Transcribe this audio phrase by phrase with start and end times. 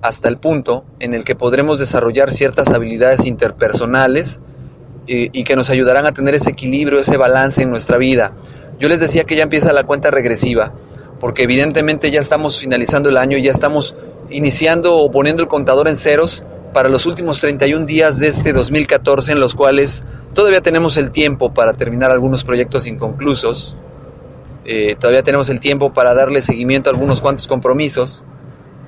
[0.00, 4.40] hasta el punto en el que podremos desarrollar ciertas habilidades interpersonales
[5.06, 8.32] eh, y que nos ayudarán a tener ese equilibrio, ese balance en nuestra vida.
[8.78, 10.72] Yo les decía que ya empieza la cuenta regresiva,
[11.20, 13.94] porque evidentemente ya estamos finalizando el año, ya estamos
[14.30, 19.32] iniciando o poniendo el contador en ceros para los últimos 31 días de este 2014
[19.32, 23.76] en los cuales todavía tenemos el tiempo para terminar algunos proyectos inconclusos,
[24.64, 28.24] eh, todavía tenemos el tiempo para darle seguimiento a algunos cuantos compromisos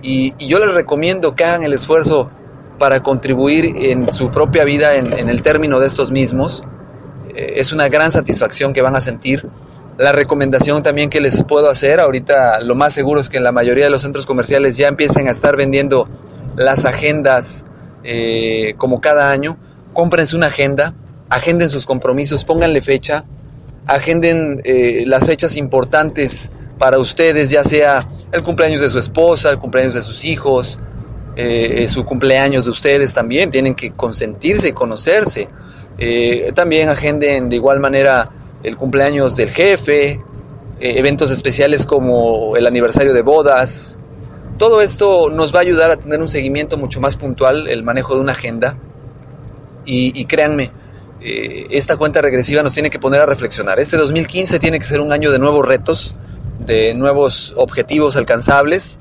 [0.03, 2.30] y, yo les recomiendo que hagan el esfuerzo
[2.79, 6.62] para contribuir en su propia vida en, el término de estos mismos.
[7.34, 9.48] Eh, es una gran satisfacción que van a sentir.
[9.97, 13.51] La recomendación también que les puedo hacer, ahorita lo más seguro es que en la
[13.51, 16.09] mayoría de los centros comerciales ya empiecen a estar vendiendo
[16.55, 17.67] las agendas
[18.05, 19.56] eh, como cada año.
[19.92, 20.95] Cómprense una agenda,
[21.30, 23.25] agenden sus compromisos, pónganle fecha,
[23.87, 29.59] agenden eh, las fechas importantes para ustedes, ya sea el cumpleaños de su esposa, el
[29.59, 30.78] cumpleaños de sus hijos,
[31.41, 35.48] eh, su cumpleaños de ustedes también, tienen que consentirse y conocerse.
[35.97, 38.28] Eh, también agenden de igual manera
[38.64, 40.20] el cumpleaños del jefe, eh,
[40.80, 44.00] eventos especiales como el aniversario de bodas.
[44.58, 48.16] Todo esto nos va a ayudar a tener un seguimiento mucho más puntual, el manejo
[48.16, 48.77] de una agenda.
[49.84, 50.72] Y, y créanme,
[51.20, 53.78] esta cuenta regresiva nos tiene que poner a reflexionar.
[53.78, 56.16] Este 2015 tiene que ser un año de nuevos retos,
[56.59, 58.98] de nuevos objetivos alcanzables.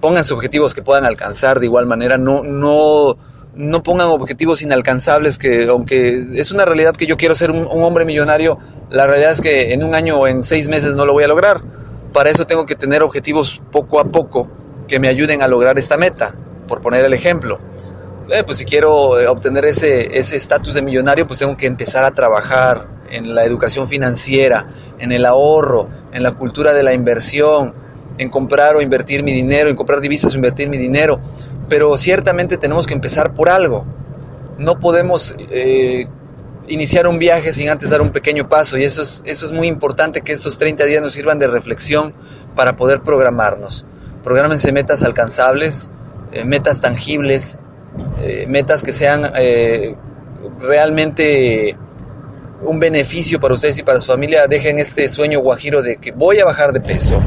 [0.00, 2.16] Pónganse objetivos que puedan alcanzar de igual manera.
[2.18, 3.16] No, no,
[3.54, 8.04] no pongan objetivos inalcanzables que, aunque es una realidad que yo quiero ser un, hombre
[8.04, 8.58] millonario,
[8.90, 11.28] la realidad es que en un año o en seis meses no lo voy a
[11.28, 11.60] lograr.
[12.12, 14.48] Para eso tengo que tener objetivos poco a poco
[14.88, 16.34] que me ayuden a lograr esta meta,
[16.66, 17.58] por poner el ejemplo.
[18.30, 18.92] Eh, pues si quiero
[19.30, 24.66] obtener ese estatus de millonario, pues tengo que empezar a trabajar en la educación financiera,
[24.98, 27.74] en el ahorro, en la cultura de la inversión,
[28.18, 31.20] en comprar o invertir mi dinero, en comprar divisas o invertir mi dinero.
[31.68, 33.84] Pero ciertamente tenemos que empezar por algo.
[34.58, 36.06] No podemos eh,
[36.68, 39.68] iniciar un viaje sin antes dar un pequeño paso y eso es, eso es muy
[39.68, 42.14] importante que estos 30 días nos sirvan de reflexión
[42.54, 43.86] para poder programarnos.
[44.22, 45.90] Prográmense metas alcanzables,
[46.32, 47.58] eh, metas tangibles,
[48.22, 49.30] eh, metas que sean
[50.60, 51.76] realmente
[52.62, 56.40] un beneficio para ustedes y para su familia, dejen este sueño guajiro de que voy
[56.40, 57.20] a bajar de peso,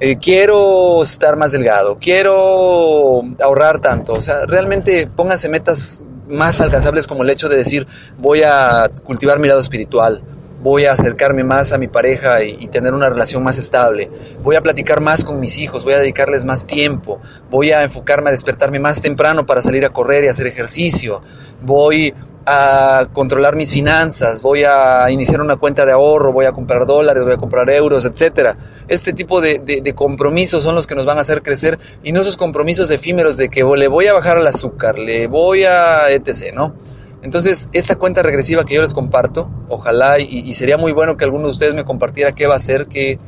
[0.00, 4.12] eh, quiero estar más delgado, quiero ahorrar tanto.
[4.12, 7.86] O sea, realmente pónganse metas más alcanzables como el hecho de decir
[8.18, 10.22] voy a cultivar mi lado espiritual,
[10.62, 14.10] voy a acercarme más a mi pareja y, tener una relación más estable,
[14.42, 17.20] voy a platicar más con mis hijos, voy a dedicarles más tiempo,
[17.50, 21.20] voy a enfocarme a despertarme más temprano para salir a correr y hacer ejercicio,
[21.62, 22.14] voy
[22.46, 27.24] a controlar mis finanzas, voy a iniciar una cuenta de ahorro, voy a comprar dólares,
[27.24, 28.56] voy a comprar euros, etcétera.
[28.88, 32.36] Este tipo de, compromisos son los que nos van a hacer crecer y no esos
[32.36, 36.74] compromisos efímeros de que le voy a bajar el azúcar, le voy a etc., ¿no?
[37.22, 41.46] Entonces, esta cuenta regresiva que yo les comparto, ojalá y, sería muy bueno que alguno
[41.46, 43.18] de ustedes me compartiera qué va a hacer, qué,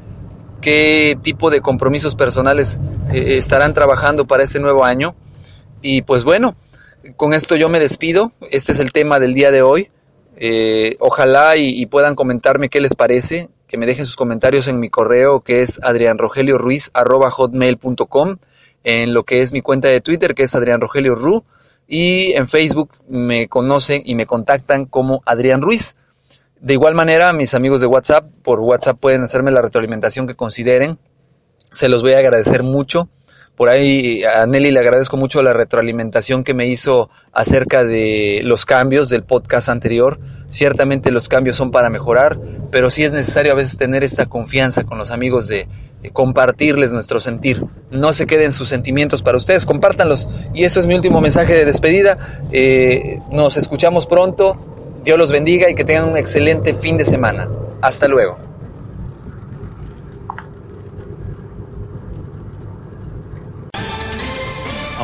[0.61, 2.79] qué tipo de compromisos personales
[3.11, 5.15] eh, estarán trabajando para este nuevo año.
[5.81, 6.57] Y pues bueno,
[7.17, 8.33] con esto yo me despido.
[8.51, 9.91] Este es el tema del día de hoy.
[10.37, 14.91] Eh, ojalá y, puedan comentarme qué les parece, que me dejen sus comentarios en mi
[14.91, 18.37] correo que es adrianrogelioruiz.com,
[18.85, 21.43] en lo que es mi cuenta de Twitter que es adrianrogelioru
[21.89, 25.97] y en Facebook me conocen y me contactan como Adrián Ruiz.
[26.61, 30.99] De igual manera, mis amigos de WhatsApp, por WhatsApp pueden hacerme la retroalimentación que consideren.
[31.71, 33.09] Se los voy a agradecer mucho.
[33.57, 38.67] Por ahí a Nelly le agradezco mucho la retroalimentación que me hizo acerca de los
[38.67, 40.21] cambios del podcast anterior.
[40.47, 42.39] Ciertamente los cambios son para mejorar,
[42.71, 45.69] pero sí es necesario a veces tener esta confianza con los amigos de,
[46.13, 47.65] compartirles nuestro sentir.
[47.91, 50.29] No se queden sus sentimientos para ustedes, compártanlos.
[50.55, 52.19] Y eso es mi último mensaje de despedida.
[52.53, 54.57] Eh, nos escuchamos pronto.
[55.03, 57.49] Dios los bendiga y que tengan un excelente fin de semana.
[57.83, 58.46] Hasta luego.